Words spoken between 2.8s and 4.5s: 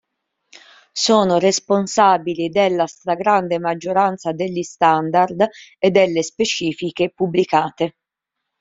stragrande maggioranza